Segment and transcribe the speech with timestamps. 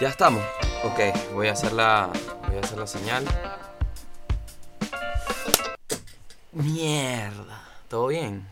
[0.00, 0.42] Ya estamos.
[0.82, 0.98] Ok,
[1.34, 2.10] voy a hacer la.
[2.48, 3.24] Voy a hacer la señal.
[6.52, 7.68] Mierda.
[7.86, 8.48] ¿Todo bien?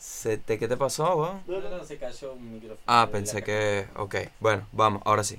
[0.00, 1.42] ¿Se te, ¿Qué te pasó, weón?
[1.46, 2.80] No, no, no, se cayó un micrófono.
[2.88, 3.86] Ah, pensé que.
[3.94, 5.38] Ok, bueno, vamos, ahora sí.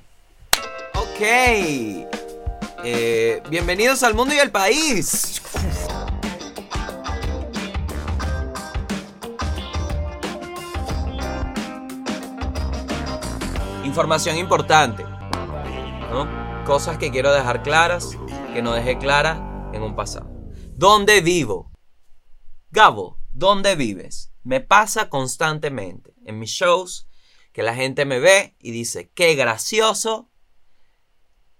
[0.94, 1.20] Ok.
[2.84, 5.37] Eh, bienvenidos al mundo y al país.
[13.98, 15.04] Información importante.
[16.64, 18.16] Cosas que quiero dejar claras,
[18.54, 19.40] que no dejé claras
[19.74, 20.30] en un pasado.
[20.76, 21.72] ¿Dónde vivo?
[22.70, 24.30] Gabo, ¿dónde vives?
[24.44, 27.08] Me pasa constantemente en mis shows
[27.52, 30.30] que la gente me ve y dice, qué gracioso,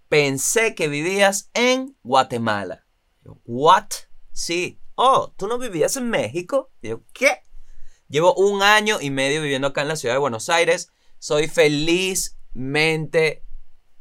[0.08, 2.86] pensé que vivías en Guatemala.
[3.24, 3.88] Yo, ¿What?
[4.30, 4.80] Sí.
[4.94, 6.70] Oh, ¿tú no vivías en México?
[6.82, 7.42] Yo, ¿qué?
[8.06, 10.92] Llevo un año y medio viviendo acá en la ciudad de Buenos Aires.
[11.20, 13.42] Soy felizmente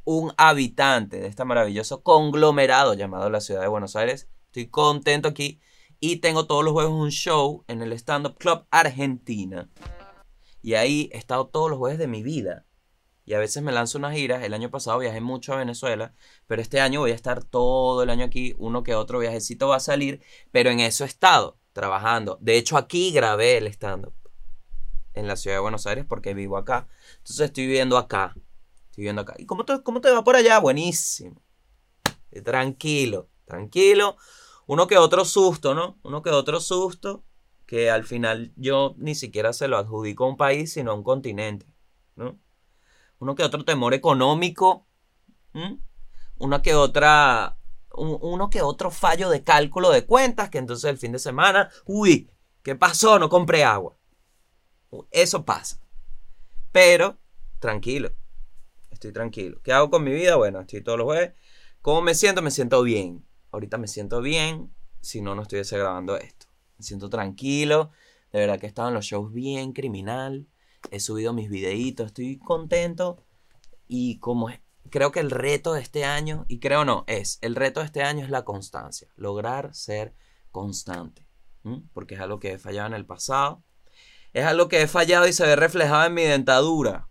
[0.04, 4.30] un habitante de este maravilloso conglomerado llamado la ciudad de Buenos Aires.
[4.46, 5.60] Estoy contento aquí
[6.00, 9.68] y tengo todos los jueves un show en el Stand Up Club Argentina.
[10.62, 12.68] Y ahí he estado todos los jueves de mi vida.
[13.26, 14.44] Y a veces me lanzo unas giras.
[14.44, 16.14] El año pasado viajé mucho a Venezuela,
[16.46, 18.54] pero este año voy a estar todo el año aquí.
[18.60, 20.22] Uno que otro viajecito va a salir,
[20.52, 22.38] pero en eso he estado trabajando.
[22.42, 24.14] De hecho, aquí grabé el stand-up
[25.18, 26.88] en la ciudad de Buenos Aires porque vivo acá.
[27.28, 28.34] Entonces estoy viviendo acá.
[28.86, 29.36] Estoy viviendo acá.
[29.38, 30.60] ¿Y cómo te, cómo te va por allá?
[30.60, 31.42] Buenísimo.
[32.32, 34.16] Eh, Tranquilo, tranquilo.
[34.66, 36.00] Uno que otro susto, ¿no?
[36.04, 37.24] Uno que otro susto
[37.66, 41.04] que al final yo ni siquiera se lo adjudico a un país, sino a un
[41.04, 41.66] continente,
[42.16, 42.40] ¿no?
[43.20, 44.88] Uno que otro temor económico,
[45.54, 45.80] ¿m?
[46.64, 47.58] que otra,
[47.94, 51.70] un- uno que otro fallo de cálculo de cuentas, que entonces el fin de semana,
[51.86, 52.30] uy,
[52.64, 53.20] ¿qué pasó?
[53.20, 53.98] No compré agua.
[55.12, 55.80] Eso pasa.
[56.72, 57.18] Pero,
[57.60, 58.12] tranquilo,
[58.92, 59.60] estoy tranquilo.
[59.64, 60.36] ¿Qué hago con mi vida?
[60.36, 61.34] Bueno, estoy todos los jueves.
[61.82, 62.42] ¿Cómo me siento?
[62.42, 63.26] Me siento bien.
[63.52, 66.48] Ahorita me siento bien, si no, no estuviese grabando esto.
[66.78, 67.92] Me siento tranquilo.
[68.32, 70.48] De verdad que he estado en los shows bien criminal.
[70.92, 72.08] He subido mis videitos.
[72.08, 73.24] Estoy contento.
[73.88, 74.50] Y como
[74.90, 78.04] creo que el reto de este año, y creo no, es, el reto de este
[78.04, 79.08] año es la constancia.
[79.16, 80.14] Lograr ser
[80.52, 81.26] constante.
[81.94, 83.64] Porque es algo que he fallado en el pasado.
[84.38, 87.10] Es algo que he fallado y se ve reflejado en mi dentadura.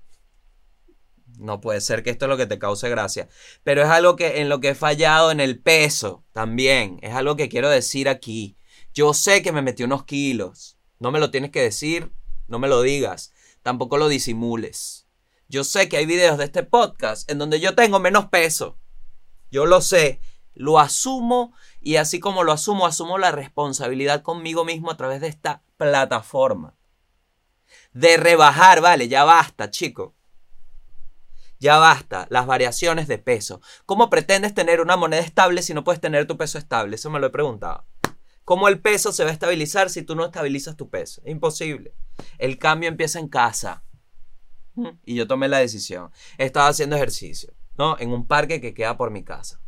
[1.41, 3.29] No puede ser que esto es lo que te cause gracia.
[3.65, 7.01] Pero es algo que en lo que he fallado en el peso también.
[7.03, 8.57] Es algo que quiero decir aquí.
[8.95, 10.79] Yo sé que me metí unos kilos.
[11.01, 12.13] No me lo tienes que decir.
[12.47, 13.33] No me lo digas.
[13.65, 15.09] Tampoco lo disimules.
[15.49, 18.79] Yo sé que hay videos de este podcast en donde yo tengo menos peso.
[19.51, 20.21] Yo lo sé.
[20.55, 25.27] Lo asumo y así como lo asumo, asumo la responsabilidad conmigo mismo a través de
[25.27, 26.77] esta plataforma.
[27.97, 30.15] De rebajar, vale, ya basta, chico.
[31.59, 33.63] Ya basta, las variaciones de peso.
[33.87, 36.97] ¿Cómo pretendes tener una moneda estable si no puedes tener tu peso estable?
[36.97, 37.87] Eso me lo he preguntado.
[38.45, 41.23] ¿Cómo el peso se va a estabilizar si tú no estabilizas tu peso?
[41.25, 41.95] Es imposible.
[42.37, 43.83] El cambio empieza en casa.
[44.75, 46.11] Mm, Y yo tomé la decisión.
[46.37, 47.97] Estaba haciendo ejercicio, ¿no?
[47.99, 49.59] En un parque que queda por mi casa.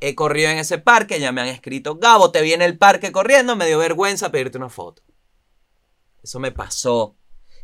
[0.00, 3.12] He corrido en ese parque, ya me han escrito, Gabo, te vi en el parque
[3.12, 5.04] corriendo, me dio vergüenza pedirte una foto.
[6.22, 7.16] Eso me pasó.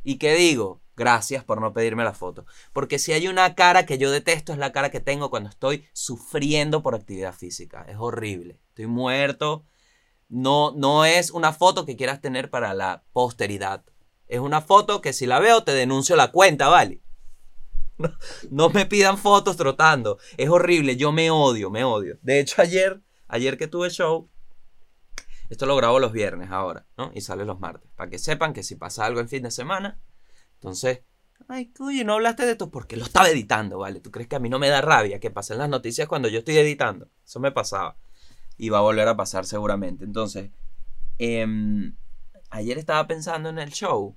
[0.02, 0.82] ¿Y qué digo?
[0.96, 2.46] Gracias por no pedirme la foto.
[2.72, 5.86] Porque si hay una cara que yo detesto es la cara que tengo cuando estoy
[5.92, 7.84] sufriendo por actividad física.
[7.88, 8.60] Es horrible.
[8.68, 9.64] Estoy muerto.
[10.28, 13.84] No, no es una foto que quieras tener para la posteridad.
[14.26, 17.02] Es una foto que si la veo te denuncio la cuenta, ¿vale?
[17.98, 18.12] No,
[18.50, 20.18] no me pidan fotos trotando.
[20.36, 20.96] Es horrible.
[20.96, 22.18] Yo me odio, me odio.
[22.22, 24.30] De hecho, ayer, ayer que tuve show,
[25.50, 27.10] esto lo grabo los viernes ahora, ¿no?
[27.14, 27.90] Y sale los martes.
[27.94, 30.00] Para que sepan que si pasa algo en fin de semana,
[30.54, 31.02] entonces,
[31.48, 34.00] ay, oye, no hablaste de esto porque lo estaba editando, ¿vale?
[34.00, 36.38] ¿Tú crees que a mí no me da rabia que pasen las noticias cuando yo
[36.38, 37.08] estoy editando?
[37.24, 37.96] Eso me pasaba.
[38.56, 40.04] Y va a volver a pasar seguramente.
[40.04, 40.50] Entonces,
[41.18, 41.96] em,
[42.50, 44.16] ayer estaba pensando en el show.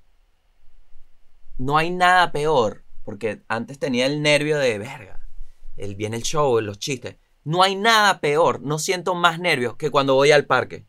[1.58, 5.28] No hay nada peor, porque antes tenía el nervio de verga.
[5.76, 7.16] El, viene el show, los chistes.
[7.44, 10.87] No hay nada peor, no siento más nervios que cuando voy al parque.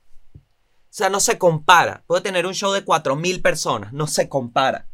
[0.90, 2.04] O sea, no se compara.
[2.08, 4.90] Puedo tener un show de 4.000 personas, no se compara.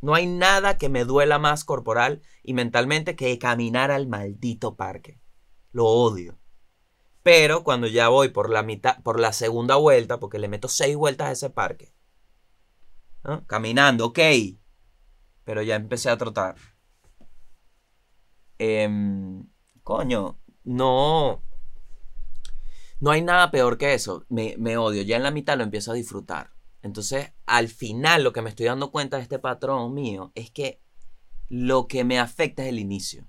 [0.00, 5.20] No hay nada que me duela más corporal y mentalmente que caminar al maldito parque.
[5.72, 6.38] Lo odio.
[7.22, 10.96] Pero cuando ya voy por la mitad, por la segunda vuelta, porque le meto seis
[10.96, 11.92] vueltas a ese parque.
[13.46, 14.18] Caminando, ok.
[15.44, 16.56] Pero ya empecé a trotar.
[18.58, 19.46] Em,
[19.82, 21.42] coño, no.
[23.00, 24.24] No hay nada peor que eso.
[24.28, 25.02] Me, odio.
[25.02, 26.50] Ya en la mitad lo empiezo a disfrutar.
[26.82, 30.80] Entonces, al final, lo que me estoy dando cuenta de este patrón mío es que
[31.48, 33.26] lo que me afecta es el inicio.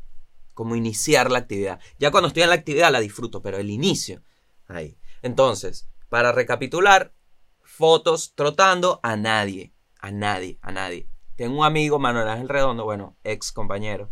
[0.54, 1.80] Como iniciar la actividad.
[2.00, 4.21] Ya cuando estoy en la actividad la disfruto, pero el inicio.
[4.68, 4.98] Ahí.
[5.21, 7.13] Entonces, para recapitular,
[7.62, 9.74] fotos trotando a nadie.
[10.00, 11.07] A nadie, a nadie.
[11.36, 14.12] Tengo un amigo, Manuel Ángel Redondo, bueno, ex compañero.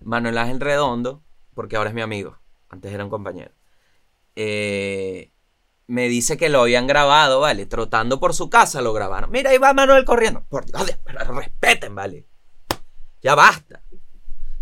[0.00, 1.22] Manuel Ángel Redondo,
[1.54, 2.38] porque ahora es mi amigo.
[2.68, 3.55] Antes era un compañero.
[4.36, 5.32] Eh,
[5.86, 7.66] me dice que lo habían grabado, ¿vale?
[7.66, 9.30] Trotando por su casa lo grabaron.
[9.30, 10.44] Mira, ahí va Manuel corriendo.
[10.48, 12.26] Por Dios, respeten, ¿vale?
[13.22, 13.82] Ya basta.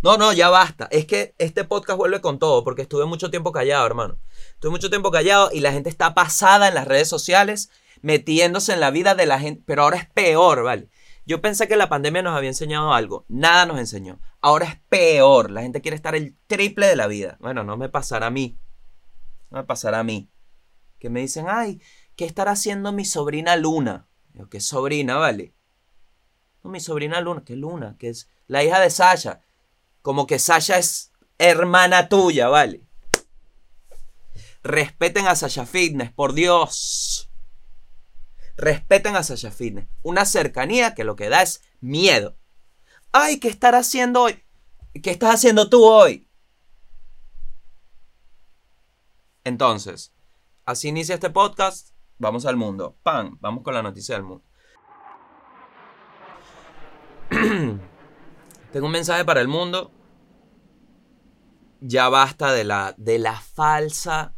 [0.03, 0.87] No, no, ya basta.
[0.91, 4.19] Es que este podcast vuelve con todo, porque estuve mucho tiempo callado, hermano.
[4.53, 7.70] Estuve mucho tiempo callado y la gente está pasada en las redes sociales,
[8.03, 9.62] metiéndose en la vida de la gente.
[9.67, 10.91] Pero ahora es peor, ¿vale?
[11.25, 13.25] Yo pensé que la pandemia nos había enseñado algo.
[13.29, 14.20] Nada nos enseñó.
[14.43, 15.50] Ahora es peor.
[15.50, 17.38] La gente quiere estar el triple de la vida.
[17.41, 18.59] Bueno, no me pasará a mí.
[19.55, 20.31] Me pasará a mí
[20.99, 21.81] que me dicen, ay,
[22.17, 24.09] ¿qué estará haciendo mi sobrina Luna?
[24.33, 25.55] Yo, ¿qué sobrina, vale?
[26.62, 27.97] No, mi sobrina Luna, ¿qué Luna?
[27.99, 29.43] Que es la hija de Sasha.
[30.03, 32.83] Como que Sasha es hermana tuya, ¿vale?
[34.62, 37.31] Respeten a Sasha Fitness, por Dios.
[38.56, 39.87] Respeten a Sasha Fitness.
[40.03, 42.37] Una cercanía que lo que da es miedo.
[43.12, 44.43] Ay, ¿qué estará haciendo hoy?
[45.03, 46.29] ¿Qué estás haciendo tú hoy?
[49.44, 50.14] Entonces,
[50.67, 51.91] Así inicia este podcast.
[52.19, 52.96] Vamos al mundo.
[53.02, 53.37] ¡Pam!
[53.41, 54.44] Vamos con la noticia del mundo.
[58.73, 59.93] Tengo un mensaje para el mundo.
[61.81, 64.35] Ya basta de la, de la falsa,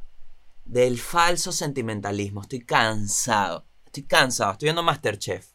[0.64, 2.43] del falso sentimentalismo.
[2.43, 3.69] Estoy cansado.
[3.85, 4.53] Estoy cansado.
[4.53, 5.53] Estoy viendo Masterchef.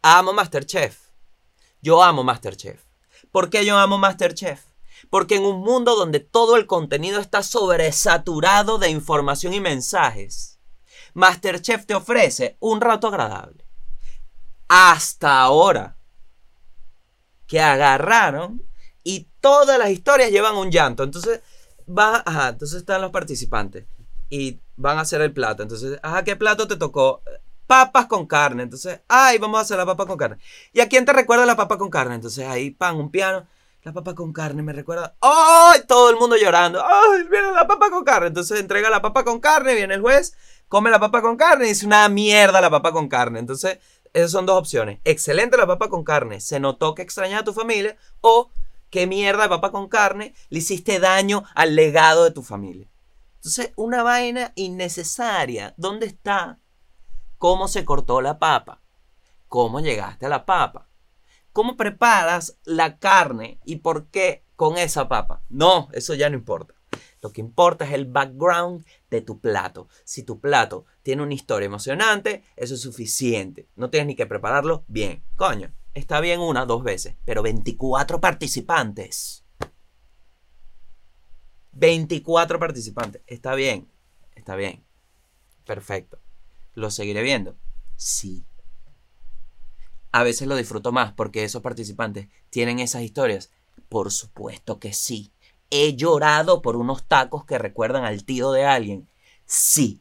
[0.00, 1.10] Amo Masterchef.
[1.82, 2.82] Yo amo Masterchef.
[3.30, 4.64] ¿Por qué yo amo Masterchef?
[5.10, 10.58] Porque en un mundo donde todo el contenido está sobresaturado de información y mensajes,
[11.14, 13.64] Masterchef te ofrece un rato agradable.
[14.68, 15.96] Hasta ahora.
[17.46, 18.62] Que agarraron
[19.02, 21.04] y todas las historias llevan un llanto.
[21.04, 21.40] Entonces,
[21.88, 23.86] va, ajá, entonces están los participantes
[24.28, 25.62] y van a hacer el plato.
[25.62, 27.22] Entonces, ajá, ¿qué plato te tocó?
[27.66, 28.64] Papas con carne.
[28.64, 30.38] Entonces, ay, vamos a hacer la papa con carne.
[30.72, 32.16] ¿Y a quién te recuerda la papa con carne?
[32.16, 33.46] Entonces, ahí, pan, un piano
[33.86, 35.14] la papa con carne me recuerda.
[35.20, 35.82] ¡Ay!
[35.86, 36.84] Todo el mundo llorando.
[36.84, 37.22] ¡Ay!
[37.30, 38.26] Viene la papa con carne.
[38.26, 40.36] Entonces entrega la papa con carne, viene el juez,
[40.66, 43.38] come la papa con carne y dice una mierda la papa con carne.
[43.38, 43.78] Entonces,
[44.12, 44.98] esas son dos opciones.
[45.04, 46.40] Excelente la papa con carne.
[46.40, 47.96] Se notó que extrañaba a tu familia.
[48.22, 48.50] O
[48.90, 50.34] qué mierda de papa con carne.
[50.48, 52.90] Le hiciste daño al legado de tu familia.
[53.36, 55.74] Entonces, una vaina innecesaria.
[55.76, 56.58] ¿Dónde está?
[57.38, 58.80] ¿Cómo se cortó la papa?
[59.46, 60.88] ¿Cómo llegaste a la papa?
[61.56, 65.42] Cómo preparas la carne y por qué con esa papa.
[65.48, 66.74] No, eso ya no importa.
[67.22, 69.88] Lo que importa es el background de tu plato.
[70.04, 73.70] Si tu plato tiene una historia emocionante, eso es suficiente.
[73.74, 75.24] No tienes ni que prepararlo bien.
[75.34, 79.46] Coño, está bien una, dos veces, pero 24 participantes.
[81.72, 83.22] 24 participantes.
[83.26, 83.90] Está bien,
[84.34, 84.84] está bien.
[85.64, 86.20] Perfecto.
[86.74, 87.56] ¿Lo seguiré viendo?
[87.96, 88.44] Sí
[90.16, 93.50] a veces lo disfruto más porque esos participantes tienen esas historias.
[93.90, 95.30] Por supuesto que sí.
[95.68, 99.10] He llorado por unos tacos que recuerdan al tío de alguien.
[99.44, 100.00] Sí.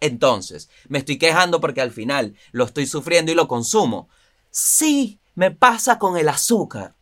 [0.00, 4.10] Entonces, me estoy quejando porque al final lo estoy sufriendo y lo consumo.
[4.50, 6.94] Sí, me pasa con el azúcar.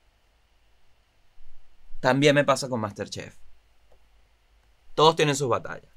[1.98, 3.38] También me pasa con Masterchef.
[4.94, 5.92] Todos tienen sus batallas.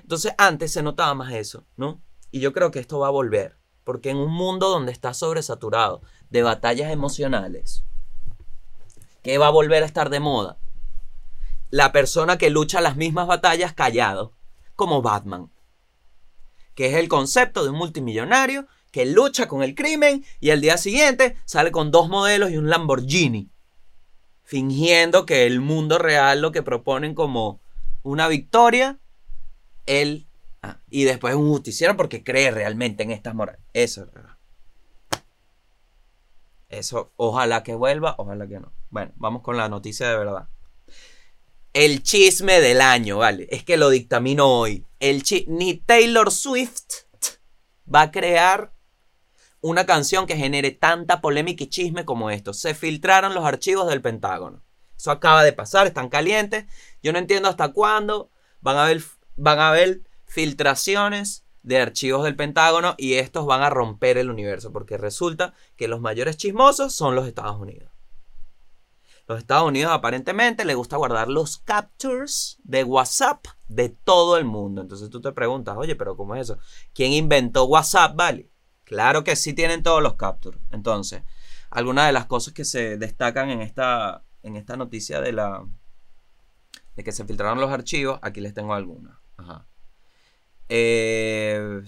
[0.00, 2.00] Entonces antes se notaba más eso, ¿no?
[2.30, 3.63] Y yo creo que esto va a volver.
[3.84, 6.00] Porque en un mundo donde está sobresaturado
[6.30, 7.84] de batallas emocionales,
[9.22, 10.56] ¿qué va a volver a estar de moda?
[11.70, 14.32] La persona que lucha las mismas batallas callado,
[14.74, 15.50] como Batman.
[16.74, 20.76] Que es el concepto de un multimillonario que lucha con el crimen y al día
[20.76, 23.48] siguiente sale con dos modelos y un Lamborghini.
[24.44, 27.60] Fingiendo que el mundo real lo que proponen como
[28.02, 28.98] una victoria,
[29.86, 30.26] él
[30.90, 33.60] Y después un justiciero porque cree realmente en estas morales.
[33.72, 34.06] Eso
[36.68, 38.72] Eso, ojalá que vuelva, ojalá que no.
[38.90, 40.48] Bueno, vamos con la noticia de verdad.
[41.72, 43.48] El chisme del año, ¿vale?
[43.50, 44.86] Es que lo dictamino hoy.
[45.00, 47.04] El Ni Taylor Swift
[47.92, 48.72] va a crear
[49.60, 52.52] una canción que genere tanta polémica y chisme como esto.
[52.52, 54.62] Se filtraron los archivos del Pentágono.
[54.96, 56.66] Eso acaba de pasar, están calientes.
[57.02, 58.30] Yo no entiendo hasta cuándo
[58.60, 59.02] van a ver,
[59.36, 60.02] van a ver
[60.34, 65.86] filtraciones de archivos del Pentágono y estos van a romper el universo porque resulta que
[65.86, 67.92] los mayores chismosos son los Estados Unidos.
[69.28, 74.82] Los Estados Unidos aparentemente le gusta guardar los captures de WhatsApp de todo el mundo.
[74.82, 76.58] Entonces tú te preguntas, oye, pero ¿cómo es eso?
[76.92, 78.50] ¿Quién inventó WhatsApp, vale?
[78.82, 80.60] Claro que sí tienen todos los captures.
[80.72, 81.22] Entonces,
[81.70, 85.64] algunas de las cosas que se destacan en esta, en esta noticia de la
[86.96, 89.16] de que se filtraron los archivos, aquí les tengo algunas.
[89.36, 89.66] Ajá.
[90.68, 91.82] Eh,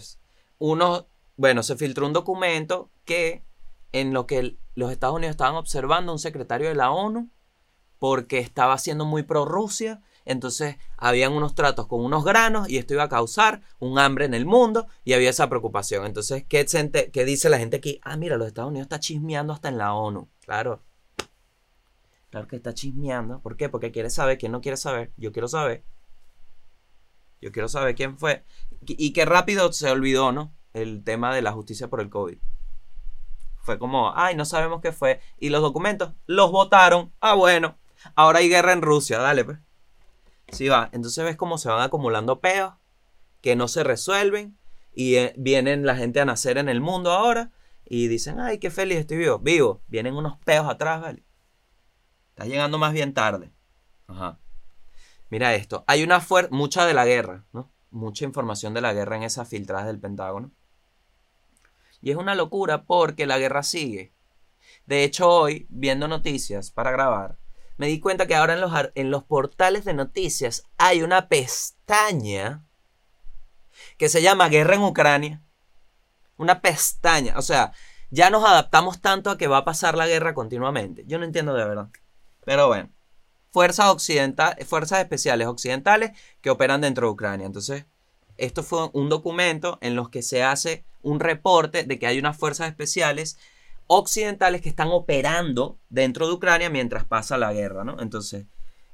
[0.59, 1.07] uno,
[1.37, 3.45] bueno, se filtró un documento que
[3.93, 7.31] en lo que los Estados Unidos estaban observando un secretario de la ONU
[7.99, 10.03] porque estaba siendo muy pro Rusia.
[10.25, 14.35] Entonces habían unos tratos con unos granos y esto iba a causar un hambre en
[14.35, 16.05] el mundo y había esa preocupación.
[16.05, 16.67] Entonces, ¿qué,
[17.13, 18.01] qué dice la gente aquí?
[18.03, 20.29] Ah, mira, los Estados Unidos está chismeando hasta en la ONU.
[20.45, 20.83] Claro.
[22.31, 23.41] Claro que está chismeando.
[23.41, 23.69] ¿Por qué?
[23.69, 24.37] Porque quiere saber.
[24.37, 25.13] ¿Quién no quiere saber?
[25.17, 25.85] Yo quiero saber.
[27.41, 28.45] Yo quiero saber quién fue.
[28.87, 30.55] Y qué rápido se olvidó, ¿no?
[30.73, 32.39] El tema de la justicia por el COVID.
[33.63, 35.21] Fue como, ay, no sabemos qué fue.
[35.39, 37.13] Y los documentos los votaron.
[37.21, 37.77] Ah, bueno.
[38.15, 39.59] Ahora hay guerra en Rusia, dale, pues.
[40.49, 40.89] Sí, va.
[40.93, 42.75] Entonces ves cómo se van acumulando peos
[43.41, 44.57] que no se resuelven.
[44.95, 47.51] Y eh, vienen la gente a nacer en el mundo ahora.
[47.85, 49.39] Y dicen, ay, qué feliz estoy vivo.
[49.39, 49.83] Vivo.
[49.89, 51.25] Vienen unos peos atrás, ¿vale?
[52.31, 53.53] Estás llegando más bien tarde.
[54.07, 54.39] Ajá.
[55.29, 55.85] Mira esto.
[55.87, 57.71] Hay una fuerza, mucha de la guerra, ¿no?
[57.91, 60.51] Mucha información de la guerra en esas filtradas del Pentágono.
[62.01, 64.13] Y es una locura porque la guerra sigue.
[64.87, 67.39] De hecho, hoy, viendo noticias para grabar,
[67.77, 72.65] me di cuenta que ahora en los, en los portales de noticias hay una pestaña
[73.99, 75.43] que se llama Guerra en Ucrania.
[76.37, 77.35] Una pestaña.
[77.37, 77.73] O sea,
[78.11, 81.05] ya nos adaptamos tanto a que va a pasar la guerra continuamente.
[81.07, 81.89] Yo no entiendo de verdad.
[82.45, 82.96] Pero bueno
[83.57, 84.07] fuerzas,
[84.67, 86.11] fuerzas especiales occidentales
[86.43, 87.47] que operan dentro de Ucrania.
[87.47, 87.87] Entonces,
[88.37, 92.37] esto fue un documento en los que se hace un reporte de que hay unas
[92.37, 93.39] fuerzas especiales
[93.87, 97.99] occidentales que están operando dentro de Ucrania mientras pasa la guerra, ¿no?
[97.99, 98.45] Entonces,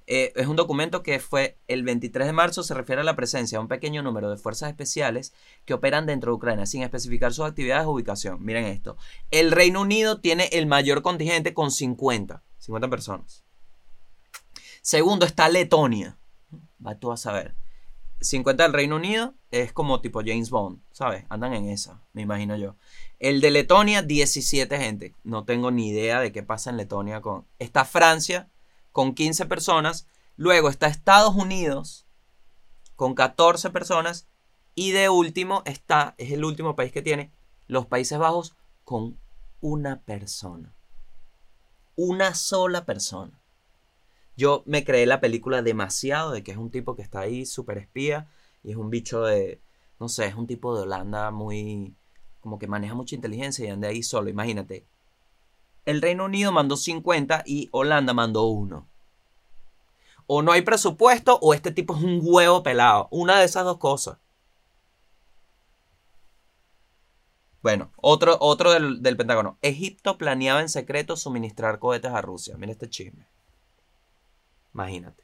[0.06, 3.58] eh, es un documento que fue el 23 de marzo, se refiere a la presencia
[3.58, 5.32] de un pequeño número de fuerzas especiales
[5.64, 8.38] que operan dentro de Ucrania, sin especificar sus actividades o ubicación.
[8.44, 8.96] Miren esto.
[9.32, 13.42] El Reino Unido tiene el mayor contingente con 50, 50 personas.
[14.82, 16.18] Segundo está Letonia.
[16.84, 17.54] Va tú a saber.
[18.20, 21.24] 50 del Reino Unido es como tipo James Bond, ¿sabes?
[21.28, 22.74] Andan en esa, me imagino yo.
[23.20, 25.14] El de Letonia, 17 gente.
[25.22, 27.46] No tengo ni idea de qué pasa en Letonia con.
[27.60, 28.48] Está Francia
[28.90, 30.08] con 15 personas.
[30.36, 32.06] Luego está Estados Unidos
[32.96, 34.26] con 14 personas.
[34.74, 37.30] Y de último está, es el último país que tiene,
[37.68, 39.18] los Países Bajos con
[39.60, 40.74] una persona.
[41.94, 43.41] Una sola persona.
[44.36, 47.78] Yo me creé la película demasiado de que es un tipo que está ahí, súper
[47.78, 48.28] espía,
[48.62, 49.60] y es un bicho de,
[50.00, 51.94] no sé, es un tipo de Holanda muy,
[52.40, 54.86] como que maneja mucha inteligencia y anda ahí solo, imagínate.
[55.84, 58.88] El Reino Unido mandó 50 y Holanda mandó uno.
[60.26, 63.08] O no hay presupuesto o este tipo es un huevo pelado.
[63.10, 64.18] Una de esas dos cosas.
[67.62, 69.58] Bueno, otro, otro del, del Pentágono.
[69.62, 72.56] Egipto planeaba en secreto suministrar cohetes a Rusia.
[72.56, 73.26] Mira este chisme.
[74.74, 75.22] Imagínate.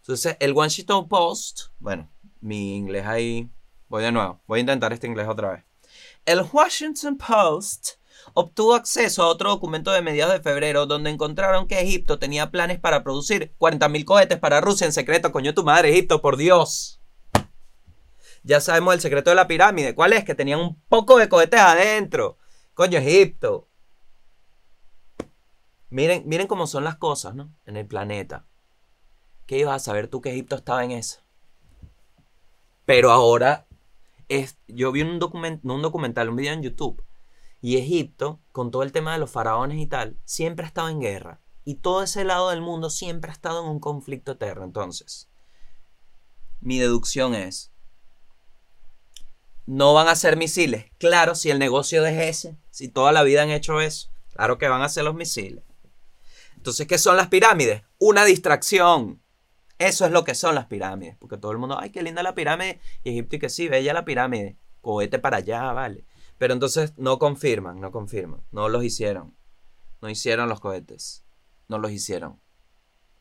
[0.00, 2.08] Entonces, el Washington Post, bueno,
[2.40, 3.48] mi inglés ahí,
[3.88, 5.64] voy de nuevo, voy a intentar este inglés otra vez.
[6.24, 8.02] El Washington Post
[8.34, 12.78] obtuvo acceso a otro documento de mediados de febrero donde encontraron que Egipto tenía planes
[12.78, 15.32] para producir 40.000 cohetes para Rusia en secreto.
[15.32, 17.00] Coño, tu madre, Egipto, por Dios.
[18.42, 19.94] Ya sabemos el secreto de la pirámide.
[19.94, 20.24] ¿Cuál es?
[20.24, 22.38] Que tenían un poco de cohetes adentro.
[22.74, 23.68] Coño, Egipto.
[25.90, 27.54] Miren, miren cómo son las cosas, ¿no?
[27.66, 28.46] En el planeta.
[29.46, 31.20] ¿Qué ibas a saber tú que Egipto estaba en eso?
[32.84, 33.66] Pero ahora,
[34.28, 37.02] es, yo vi un, un documental, un video en YouTube,
[37.60, 41.00] y Egipto, con todo el tema de los faraones y tal, siempre ha estado en
[41.00, 41.40] guerra.
[41.64, 44.64] Y todo ese lado del mundo siempre ha estado en un conflicto eterno.
[44.64, 45.28] Entonces,
[46.60, 47.70] mi deducción es,
[49.66, 50.86] no van a ser misiles.
[50.98, 54.68] Claro, si el negocio es ese, si toda la vida han hecho eso, claro que
[54.68, 55.62] van a ser los misiles.
[56.56, 57.82] Entonces, ¿qué son las pirámides?
[57.98, 59.21] Una distracción.
[59.82, 61.16] Eso es lo que son las pirámides.
[61.18, 62.80] Porque todo el mundo, ay, qué linda la pirámide.
[63.02, 64.56] Y Egipto y que sí, bella la pirámide.
[64.80, 66.04] Cohete para allá, vale.
[66.38, 68.44] Pero entonces no confirman, no confirman.
[68.52, 69.34] No los hicieron.
[70.00, 71.24] No hicieron los cohetes.
[71.66, 72.38] No los hicieron.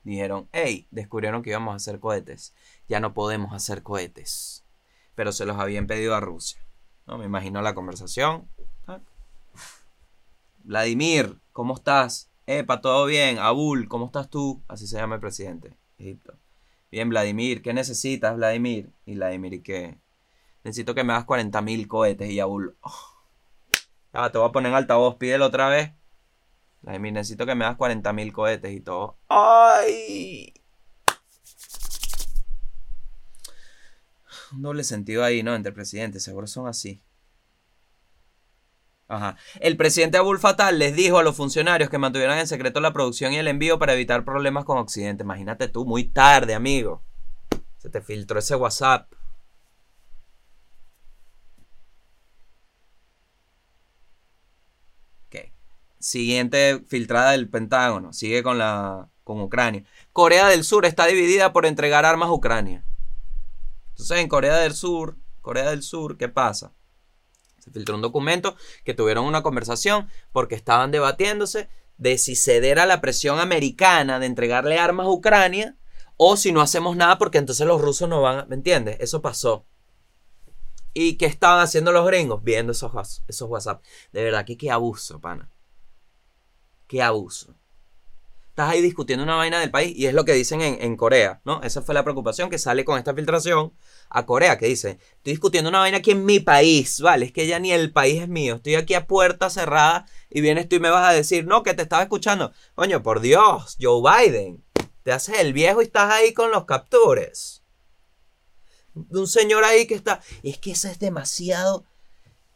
[0.04, 2.54] Dijeron, hey, descubrieron que íbamos a hacer cohetes.
[2.88, 4.64] Ya no podemos hacer cohetes.
[5.16, 6.64] Pero se los habían pedido a Rusia.
[7.08, 7.18] ¿No?
[7.18, 8.48] Me imagino la conversación.
[10.64, 12.30] Vladimir, ¿cómo estás?
[12.46, 13.40] Epa, todo bien.
[13.40, 14.62] Abul, ¿cómo estás tú?
[14.68, 15.76] Así se llama el presidente.
[15.98, 16.41] Egipto.
[16.92, 18.92] Bien, Vladimir, ¿qué necesitas, Vladimir?
[19.06, 19.98] Y Vladimir, ¿y qué?
[20.64, 22.76] Necesito que me hagas 40.000 cohetes y Abul.
[22.82, 23.12] Oh.
[24.32, 25.94] te voy a poner en altavoz, pídelo otra vez.
[26.82, 29.16] La de mi necesito que me das 40 mil cohetes y todo.
[29.30, 30.54] ¡Ay!
[34.52, 35.56] Un doble sentido ahí, ¿no?
[35.56, 37.02] Entre presidentes, seguro son así.
[39.12, 39.36] Ajá.
[39.60, 43.34] El presidente Abul Fatal les dijo a los funcionarios que mantuvieran en secreto la producción
[43.34, 45.24] y el envío para evitar problemas con Occidente.
[45.24, 47.04] Imagínate tú, muy tarde, amigo.
[47.78, 49.12] Se te filtró ese WhatsApp.
[55.28, 55.52] Ok.
[56.00, 58.14] Siguiente filtrada del Pentágono.
[58.14, 59.84] Sigue con la con Ucrania.
[60.14, 62.86] Corea del Sur está dividida por entregar armas a Ucrania.
[63.90, 66.72] Entonces en Corea del Sur, Corea del Sur, ¿qué pasa?
[67.62, 72.88] Se filtró un documento que tuvieron una conversación porque estaban debatiéndose de si ceder a
[72.88, 75.78] la presión americana de entregarle armas a Ucrania
[76.18, 78.98] o si no hacemos nada porque entonces los rusos no van, ¿me entiendes?
[79.00, 79.66] Eso pasó.
[80.94, 82.44] ¿Y qué estaban haciendo los gringos?
[82.44, 83.84] Viendo esos, esos WhatsApp.
[84.12, 85.50] De verdad que qué abuso, pana.
[86.88, 87.56] Qué abuso.
[88.62, 91.42] Estás ahí discutiendo una vaina del país y es lo que dicen en, en Corea,
[91.46, 91.64] ¿no?
[91.64, 93.74] Esa fue la preocupación que sale con esta filtración
[94.08, 97.26] a Corea, que dice, estoy discutiendo una vaina aquí en mi país, ¿vale?
[97.26, 100.70] Es que ya ni el país es mío, estoy aquí a puerta cerrada y vienes
[100.70, 102.52] tú y me vas a decir, no, que te estaba escuchando.
[102.76, 104.64] Coño, por Dios, Joe Biden,
[105.02, 107.64] te haces el viejo y estás ahí con los captures.
[108.94, 110.22] Un señor ahí que está...
[110.44, 111.84] Y es que eso es demasiado...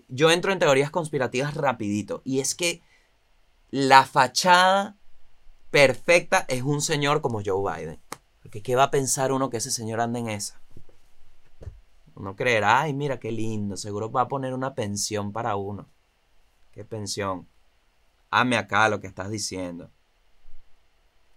[0.07, 2.21] Yo entro en teorías conspirativas rapidito.
[2.23, 2.83] Y es que
[3.71, 4.97] la fachada
[5.71, 7.99] perfecta es un señor como Joe Biden.
[8.41, 10.61] Porque ¿qué va a pensar uno que ese señor anda en esa?
[12.15, 15.89] Uno creerá, ay, mira qué lindo, seguro va a poner una pensión para uno.
[16.71, 17.47] ¿Qué pensión?
[18.29, 19.91] Hame acá lo que estás diciendo.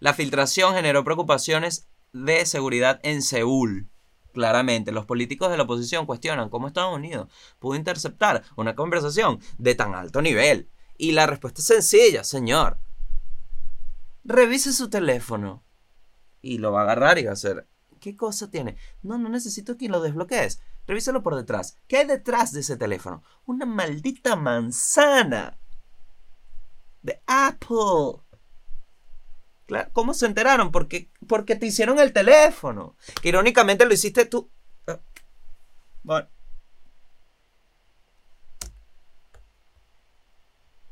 [0.01, 3.89] La filtración generó preocupaciones de seguridad en Seúl.
[4.33, 9.75] Claramente, los políticos de la oposición cuestionan cómo Estados Unidos pudo interceptar una conversación de
[9.75, 10.71] tan alto nivel.
[10.97, 12.79] Y la respuesta es sencilla, señor.
[14.29, 15.65] Revise su teléfono.
[16.43, 17.67] Y lo va a agarrar y va a hacer.
[17.99, 18.77] ¿Qué cosa tiene?
[19.03, 20.61] No, no necesito que lo desbloquees.
[20.87, 21.79] Revísalo por detrás.
[21.89, 23.23] ¿Qué hay detrás de ese teléfono?
[23.47, 25.57] Una maldita manzana.
[27.01, 28.21] De Apple.
[29.95, 30.73] ¿Cómo se enteraron?
[30.73, 32.97] Porque, porque te hicieron el teléfono.
[33.23, 34.51] Que irónicamente lo hiciste tú.
[34.87, 35.01] Ah.
[36.03, 36.29] Bueno.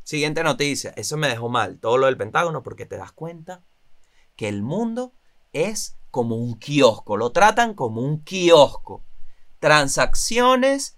[0.07, 0.92] Siguiente noticia.
[0.95, 1.81] Eso me dejó mal.
[1.81, 3.64] Todo lo del Pentágono porque te das cuenta
[4.37, 5.14] que el mundo
[5.53, 7.16] es como un kiosco.
[7.16, 9.03] Lo tratan como un kiosco
[9.59, 10.97] transacciones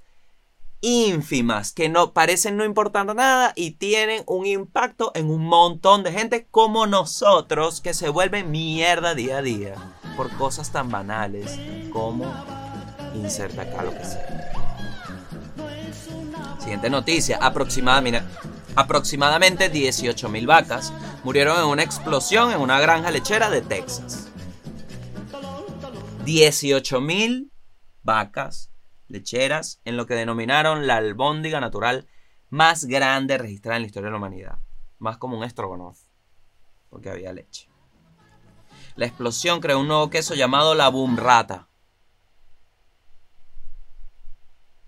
[0.83, 6.13] ínfimas que no parecen no importar nada y tienen un impacto en un montón de
[6.13, 9.75] gente como nosotros que se vuelven mierda día a día
[10.19, 11.59] por cosas tan banales
[11.91, 12.27] como
[13.15, 14.53] inserta acá lo que sea.
[16.59, 18.23] Siguiente noticia, aproximadamente,
[18.79, 20.93] aproximadamente 18.000 vacas
[21.25, 24.29] murieron en una explosión en una granja lechera de Texas.
[26.25, 27.51] 18.000
[28.05, 28.71] vacas
[29.09, 32.07] lecheras en lo que denominaron la albóndiga natural
[32.51, 34.59] más grande registrada en la historia de la humanidad.
[35.01, 35.99] Más como un estrogonoff,
[36.89, 37.69] porque había leche.
[38.95, 41.69] La explosión creó un nuevo queso llamado la Rata.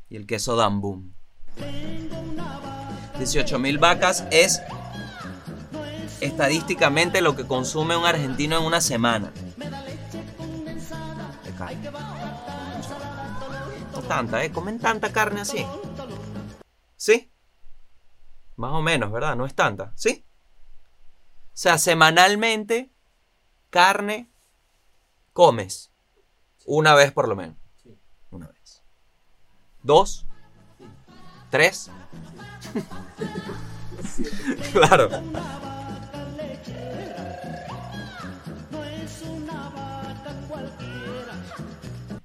[0.08, 1.12] Y el queso Dambum.
[3.20, 4.62] 18.000 vacas es
[6.20, 9.30] estadísticamente lo que consume un argentino en una semana.
[14.10, 14.50] tanta, ¿eh?
[14.50, 15.64] Comen tanta carne así.
[16.96, 17.30] ¿Sí?
[18.56, 19.36] Más o menos, ¿verdad?
[19.36, 20.24] No es tanta, ¿sí?
[21.44, 22.90] O sea, semanalmente,
[23.70, 24.28] carne
[25.32, 25.92] comes.
[26.66, 27.56] Una vez por lo menos.
[28.32, 28.82] Una vez.
[29.84, 30.26] Dos.
[31.50, 31.88] Tres.
[34.72, 35.08] claro.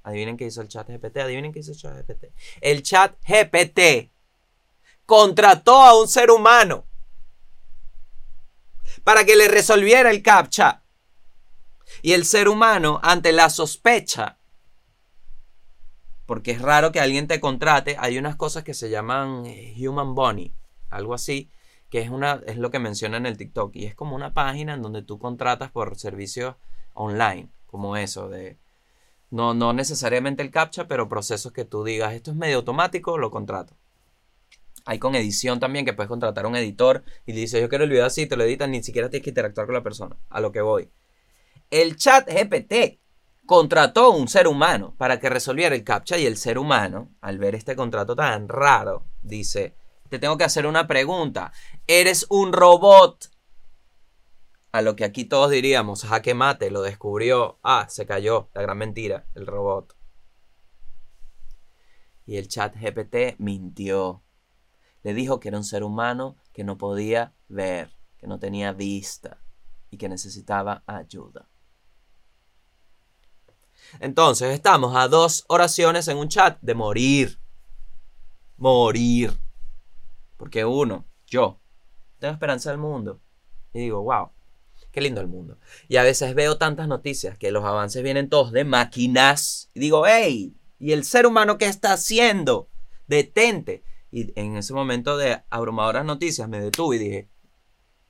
[0.03, 1.17] Adivinen qué hizo el chat GPT.
[1.17, 2.25] Adivinen qué hizo el chat GPT.
[2.61, 4.11] El chat GPT
[5.05, 6.85] contrató a un ser humano
[9.03, 10.83] para que le resolviera el captcha.
[12.01, 14.37] Y el ser humano, ante la sospecha,
[16.25, 20.15] porque es raro que alguien te contrate, hay unas cosas que se llaman eh, Human
[20.15, 20.53] Bunny,
[20.89, 21.49] algo así,
[21.89, 23.75] que es, una, es lo que menciona en el TikTok.
[23.75, 26.55] Y es como una página en donde tú contratas por servicios
[26.93, 28.57] online, como eso, de
[29.29, 33.31] no, no necesariamente el captcha, pero procesos que tú digas, esto es medio automático, lo
[33.31, 33.75] contrato.
[34.85, 37.89] Hay con edición también que puedes contratar a un editor y dices, yo quiero el
[37.89, 40.15] video así, te lo editan, ni siquiera tienes que interactuar con la persona.
[40.29, 40.89] A lo que voy.
[41.71, 42.99] El chat GPT
[43.45, 47.55] contrató un ser humano para que resolviera el captcha y el ser humano, al ver
[47.55, 49.75] este contrato tan raro, dice,
[50.09, 51.51] te tengo que hacer una pregunta.
[51.87, 53.29] ¿Eres un robot?
[54.75, 58.77] a lo que aquí todos diríamos, jaque mate, lo descubrió, ah, se cayó, la gran
[58.77, 59.95] mentira, el robot.
[62.25, 64.21] Y el chat GPT mintió.
[65.01, 69.37] Le dijo que era un ser humano que no podía ver, que no tenía vista
[69.91, 71.47] y que necesitaba ayuda.
[73.99, 77.39] Entonces estamos a dos oraciones en un chat de morir.
[78.57, 79.33] Morir.
[80.37, 81.59] Porque uno, yo,
[82.19, 83.21] tengo esperanza del mundo.
[83.73, 84.29] Y digo, wow,
[84.91, 85.57] qué lindo el mundo.
[85.87, 89.69] Y a veces veo tantas noticias que los avances vienen todos de máquinas.
[89.73, 92.69] Y digo, hey, ¿y el ser humano qué está haciendo?
[93.07, 93.83] Detente.
[94.11, 97.29] Y en ese momento de abrumadoras noticias me detuve y dije,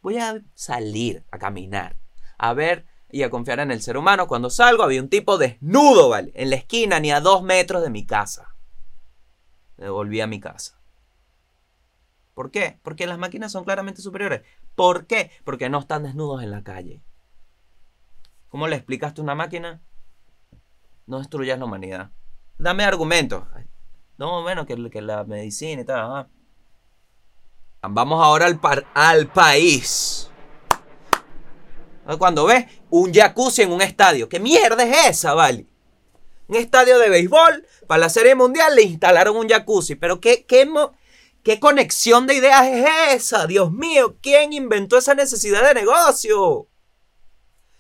[0.02, 1.98] voy a salir a caminar,
[2.38, 4.28] a ver y a confiar en el ser humano.
[4.28, 6.34] Cuando salgo había un tipo desnudo, ¿vale?
[6.36, 8.58] En la esquina, ni a dos metros de mi casa.
[9.78, 10.82] Me volví a mi casa.
[12.34, 12.78] ¿Por qué?
[12.84, 14.42] Porque las máquinas son claramente superiores.
[14.76, 15.32] ¿Por qué?
[15.46, 17.06] Porque no están desnudos en la calle.
[18.50, 19.82] ¿Cómo le explicaste a una máquina?
[21.08, 22.12] No destruyas la humanidad.
[22.58, 23.46] Dame argumentos.
[24.18, 26.28] No, bueno, que, que la medicina y tal.
[27.82, 28.60] Vamos ahora al,
[28.94, 30.25] al país.
[32.18, 34.30] Cuando ves un jacuzzi en un estadio.
[34.30, 35.66] ¿Qué mierda es esa, vale?
[36.48, 39.96] Un estadio de béisbol, para la Serie Mundial le instalaron un jacuzzi.
[39.96, 40.70] Pero ¿qué, qué,
[41.44, 43.48] qué conexión de ideas es esa?
[43.48, 46.68] Dios mío, ¿quién inventó esa necesidad de negocio?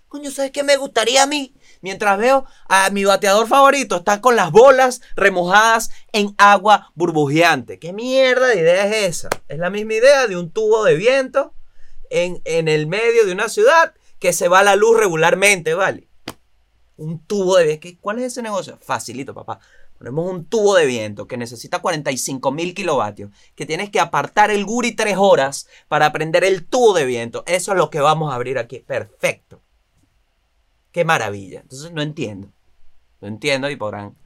[0.07, 1.55] Coño, ¿sabes qué me gustaría a mí?
[1.81, 7.77] Mientras veo a mi bateador favorito está con las bolas remojadas en agua burbujeante.
[7.77, 9.29] ¿Qué mierda de idea es esa?
[9.47, 11.53] Es la misma idea de un tubo de viento
[12.09, 13.93] en, en el medio de una ciudad
[14.25, 16.07] que se va la luz regularmente, ¿vale?
[16.97, 18.01] Un tubo de viento.
[18.01, 18.79] ¿Cuál es ese negocio?
[18.81, 19.59] Facilito, papá.
[19.99, 24.65] Ponemos un tubo de viento que necesita 45 mil kilovatios, que tienes que apartar el
[24.65, 27.43] guri tres horas para prender el tubo de viento.
[27.45, 28.79] Eso es lo que vamos a abrir aquí.
[28.79, 29.61] Perfecto.
[30.91, 31.59] Qué maravilla.
[31.59, 32.51] Entonces no entiendo.
[33.21, 34.17] No entiendo y podrán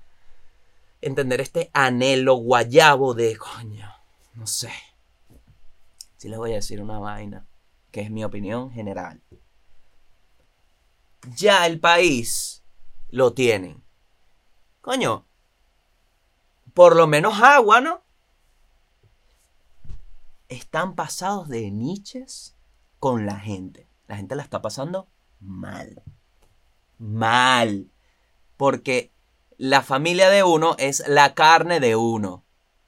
[1.02, 3.92] entender este anhelo guayabo de coño.
[4.34, 4.72] No sé.
[6.16, 7.46] Si les voy a decir una vaina,
[7.92, 9.22] que es mi opinión general
[11.36, 12.63] ya el país
[13.10, 13.84] lo tienen.
[14.82, 15.25] Coño,
[16.73, 18.03] por lo menos agua, ¿no?
[20.47, 22.55] Están pasados de niches
[22.99, 23.88] con la gente.
[24.08, 26.01] La gente la está pasando mal.
[26.97, 27.91] Mal.
[28.58, 29.13] Porque
[29.58, 32.45] la familia de uno es la carne de uno.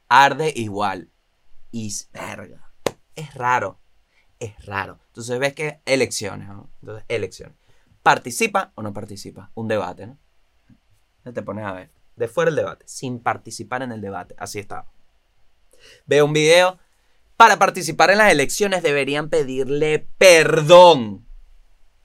[0.08, 1.12] Arde igual.
[1.72, 2.74] Y verga.
[3.16, 3.80] Es raro.
[4.40, 5.00] Es raro.
[5.08, 6.72] Entonces ves que elecciones, ¿no?
[6.82, 7.56] Entonces, elecciones
[8.04, 9.52] participa o no participa.
[9.56, 10.18] Un debate, ¿no?
[11.34, 11.92] Te pones a ver.
[12.16, 14.36] De fuera el debate, sin participar en el debate.
[14.38, 14.88] Así está.
[16.06, 16.80] Veo un video.
[17.38, 21.28] Para participar en las elecciones deberían pedirle perdón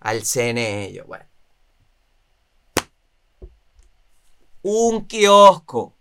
[0.00, 0.92] al CNE.
[0.92, 1.26] Yo, bueno.
[4.62, 5.96] Un kiosco.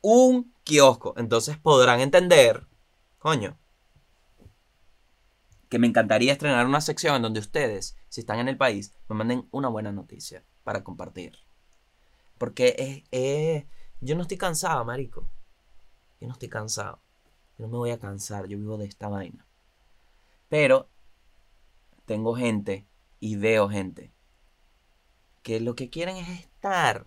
[0.00, 1.14] Un kiosco.
[1.16, 2.66] Entonces podrán entender,
[3.18, 3.58] coño,
[5.70, 9.14] que me encantaría estrenar una sección en donde ustedes, si están en el país, me
[9.14, 11.38] manden una buena noticia para compartir.
[12.38, 13.64] Porque es,
[14.00, 15.28] yo no estoy cansado, marico.
[16.20, 17.00] Yo no estoy cansado.
[17.56, 19.46] Yo no me voy a cansar, yo vivo de esta vaina.
[20.48, 20.88] Pero
[22.04, 22.84] tengo gente
[23.20, 24.10] y veo gente
[25.44, 27.06] que lo que quieren es estar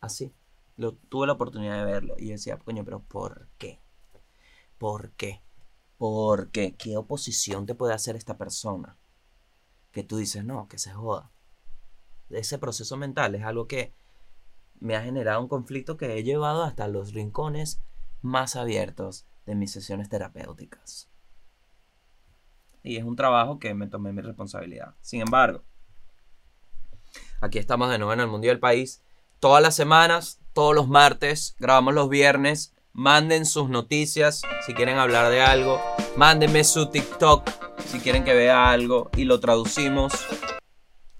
[0.00, 0.34] así.
[0.76, 3.78] Lo, tuve la oportunidad de verlo y decía, coño, pero ¿por qué?
[4.78, 5.45] ¿Por qué?
[5.98, 8.96] Porque, ¿qué oposición te puede hacer esta persona?
[9.92, 11.30] Que tú dices, no, que se joda.
[12.28, 13.92] Ese proceso mental es algo que
[14.78, 17.80] me ha generado un conflicto que he llevado hasta los rincones
[18.20, 21.08] más abiertos de mis sesiones terapéuticas.
[22.82, 24.94] Y es un trabajo que me tomé mi responsabilidad.
[25.00, 25.62] Sin embargo,
[27.40, 29.02] aquí estamos de nuevo en el Mundial del País.
[29.40, 35.30] Todas las semanas, todos los martes, grabamos los viernes Manden sus noticias si quieren hablar
[35.30, 35.78] de algo.
[36.16, 37.46] Mándenme su TikTok
[37.84, 40.14] si quieren que vea algo y lo traducimos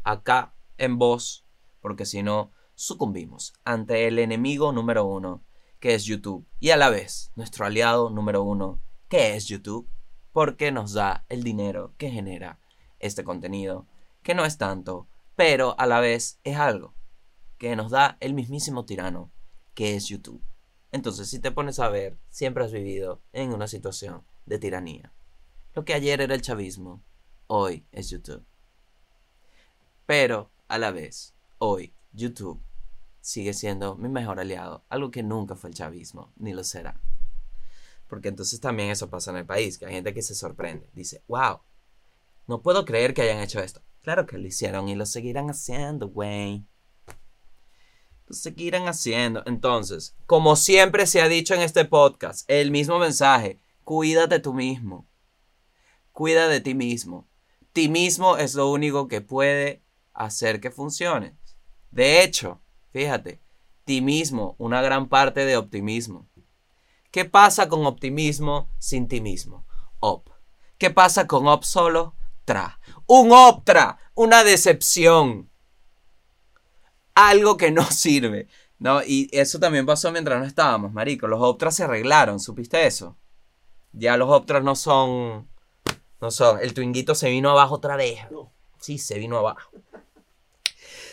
[0.03, 1.45] acá en voz,
[1.83, 5.45] porque si no, sucumbimos ante el enemigo número uno,
[5.79, 9.87] que es YouTube, y a la vez nuestro aliado número uno, que es YouTube,
[10.33, 12.59] porque nos da el dinero que genera
[13.01, 13.87] este contenido,
[14.23, 16.95] que no es tanto, pero a la vez es algo
[17.59, 19.31] que nos da el mismísimo tirano,
[19.75, 20.43] que es YouTube.
[20.97, 25.13] Entonces, si te pones a ver, siempre has vivido en una situación de tiranía.
[25.75, 27.03] Lo que ayer era el chavismo,
[27.49, 28.43] hoy es YouTube.
[30.07, 32.63] Pero, a la vez, hoy YouTube
[33.21, 36.99] sigue siendo mi mejor aliado, algo que nunca fue el chavismo, ni lo será.
[38.09, 41.23] Porque entonces también eso pasa en el país, que hay gente que se sorprende, dice,
[41.29, 41.61] wow,
[42.47, 43.83] No puedo creer que hayan hecho esto.
[44.01, 46.65] Claro que lo hicieron y lo seguirán haciendo, güey.
[48.31, 49.43] Seguirán haciendo.
[49.47, 53.61] Entonces, como siempre se ha dicho en este podcast, el mismo mensaje.
[53.85, 55.07] Cuídate tú mismo.
[56.13, 57.29] Cuida de ti mismo.
[57.73, 59.83] Ti mismo es lo único que puede
[60.15, 61.37] hacer que funcione.
[61.91, 62.61] De hecho,
[62.91, 63.41] fíjate,
[63.85, 66.27] ti mismo, una gran parte de optimismo.
[67.11, 69.67] ¿Qué pasa con optimismo sin ti mismo?
[70.01, 70.29] Op.
[70.79, 72.15] ¿Qué pasa con op solo?
[72.45, 72.81] Tra.
[73.07, 75.51] Un optra, una decepción.
[77.17, 78.47] Algo que no sirve.
[78.79, 79.03] ¿no?
[79.03, 81.27] Y eso también pasó mientras no estábamos, marico.
[81.27, 83.17] Los optras se arreglaron, ¿supiste eso?
[83.93, 85.49] Ya los optras no son...
[86.21, 86.61] No son...
[86.61, 88.21] El twinguito se vino abajo otra vez.
[88.79, 89.71] Sí, se vino abajo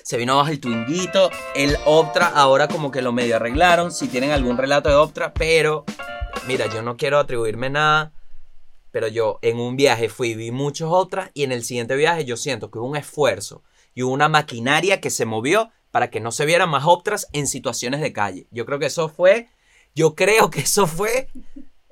[0.04, 4.32] se vino abajo el Twinguito, el Optra, ahora como que lo medio arreglaron, si tienen
[4.32, 5.86] algún relato de Optra, pero
[6.46, 8.12] mira, yo no quiero atribuirme nada,
[8.92, 12.36] pero yo en un viaje fui, vi muchos Optras y en el siguiente viaje yo
[12.36, 13.64] siento que hubo un esfuerzo
[13.96, 17.46] y hubo una maquinaria que se movió para que no se vieran más Optras en
[17.46, 18.48] situaciones de calle.
[18.50, 19.52] Yo creo que eso fue,
[19.94, 21.30] yo creo que eso fue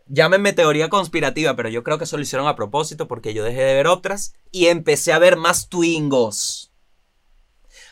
[0.08, 3.62] llámenme teoría conspirativa, pero yo creo que eso lo hicieron a propósito porque yo dejé
[3.62, 6.72] de ver Optras y empecé a ver más Twingos.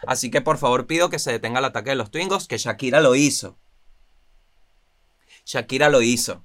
[0.07, 3.01] Así que por favor pido que se detenga el ataque de los Twingos, que Shakira
[3.01, 3.59] lo hizo.
[5.45, 6.43] Shakira lo hizo.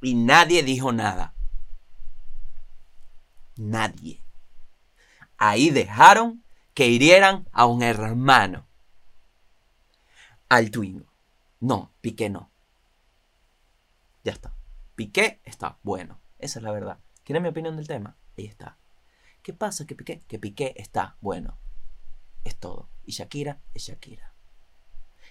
[0.00, 1.34] Y nadie dijo nada.
[3.56, 4.22] Nadie.
[5.36, 6.43] Ahí dejaron
[6.74, 8.66] que hirieran a un hermano.
[10.48, 11.12] Al Twingo.
[11.60, 12.50] No, Piqué no.
[14.22, 14.54] Ya está.
[14.94, 16.20] Piqué está bueno.
[16.38, 16.98] Esa es la verdad.
[17.24, 18.16] ¿Quieren mi opinión del tema?
[18.36, 18.78] Ahí está.
[19.42, 20.22] ¿Qué pasa que Piqué?
[20.28, 21.58] Que Piqué está bueno
[22.44, 22.88] es todo.
[23.04, 24.32] Y Shakira es Shakira.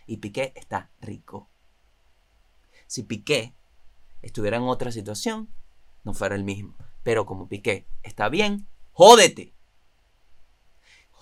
[0.05, 1.49] Y Piqué está rico.
[2.87, 3.53] Si Piqué
[4.21, 5.49] estuviera en otra situación,
[6.03, 6.75] no fuera el mismo.
[7.03, 9.53] Pero como Piqué está bien, jódete.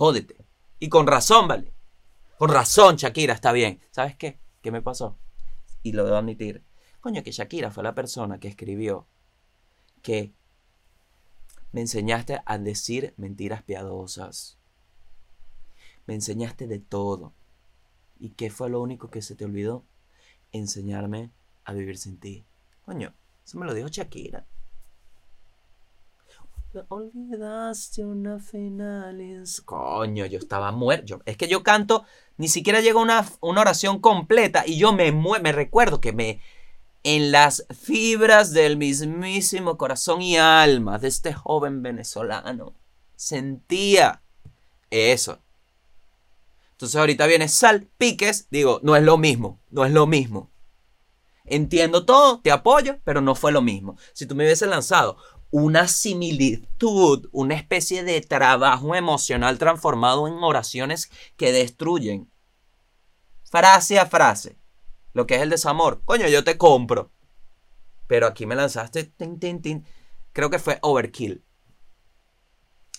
[0.01, 0.35] Jódete.
[0.79, 1.75] Y con razón, ¿vale?
[2.39, 3.79] Con razón, Shakira está bien.
[3.91, 4.39] ¿Sabes qué?
[4.63, 5.19] ¿Qué me pasó?
[5.83, 6.63] Y lo debo admitir.
[7.01, 9.05] Coño, que Shakira fue la persona que escribió
[10.01, 10.33] que
[11.71, 14.57] me enseñaste a decir mentiras piadosas.
[16.07, 17.35] Me enseñaste de todo.
[18.19, 19.85] ¿Y qué fue lo único que se te olvidó?
[20.51, 21.29] Enseñarme
[21.63, 22.43] a vivir sin ti.
[22.85, 23.13] Coño,
[23.45, 24.47] eso me lo dijo Shakira.
[26.87, 29.43] Olvidaste una final.
[29.65, 31.21] Coño, yo estaba muerto.
[31.25, 32.05] Es que yo canto,
[32.37, 36.41] ni siquiera llega una, una oración completa y yo me, me recuerdo que me.
[37.03, 42.75] En las fibras del mismísimo corazón y alma de este joven venezolano
[43.15, 44.21] sentía
[44.91, 45.39] eso.
[46.73, 50.51] Entonces ahorita viene sal, piques, digo, no es lo mismo, no es lo mismo.
[51.45, 53.97] Entiendo todo, te apoyo, pero no fue lo mismo.
[54.13, 55.17] Si tú me hubieses lanzado
[55.51, 62.31] una similitud, una especie de trabajo emocional transformado en oraciones que destruyen,
[63.43, 64.57] frase a frase,
[65.13, 67.11] lo que es el desamor, coño, yo te compro.
[68.07, 69.85] Pero aquí me lanzaste, tin, tin, tin.
[70.31, 71.43] creo que fue overkill.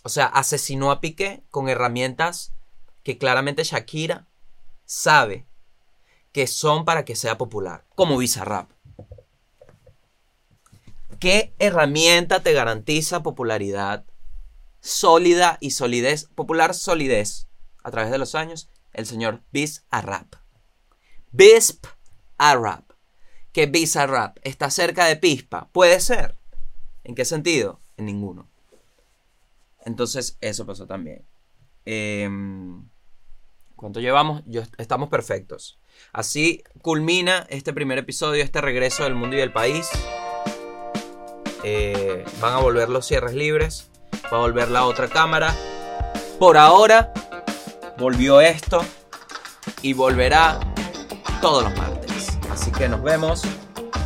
[0.05, 2.53] O sea, asesinó a Piqué con herramientas
[3.03, 4.29] que claramente Shakira
[4.85, 5.47] sabe
[6.33, 8.71] que son para que sea popular, como Bizarrap.
[11.22, 14.04] ¿Qué herramienta te garantiza popularidad
[14.80, 17.46] sólida y solidez, popular solidez
[17.85, 18.68] a través de los años?
[18.92, 20.35] El señor Bizarrap.
[21.30, 21.87] Bisp
[22.38, 22.82] Arab.
[23.52, 25.68] Que Bizarrap está cerca de Pispa.
[25.70, 26.37] Puede ser.
[27.04, 27.80] ¿En qué sentido?
[27.96, 28.50] En ninguno.
[29.85, 31.24] Entonces, eso pasó también.
[31.87, 32.28] Eh,
[33.76, 34.42] ¿Cuánto llevamos?
[34.76, 35.78] estamos perfectos.
[36.12, 39.88] Así culmina este primer episodio, este regreso del mundo y del país.
[41.64, 43.90] Eh, van a volver los cierres libres.
[44.33, 45.55] Va a volver la otra cámara.
[46.38, 47.12] Por ahora,
[47.98, 48.85] volvió esto.
[49.81, 50.61] Y volverá
[51.40, 52.38] todos los martes.
[52.51, 53.42] Así que nos vemos.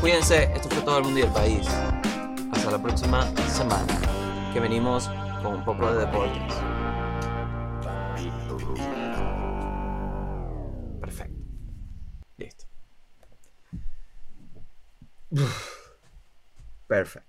[0.00, 0.44] Cuídense.
[0.54, 1.66] Esto fue todo el mundo y el país.
[2.52, 4.00] Hasta la próxima semana.
[4.52, 5.08] Que venimos
[5.42, 6.54] con un poco de deportes.
[16.88, 17.25] Perfect